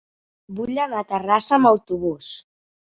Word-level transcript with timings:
Vull 0.59 0.81
anar 0.87 1.03
a 1.03 1.07
Terrassa 1.13 1.57
amb 1.59 1.73
autobús. 1.75 2.35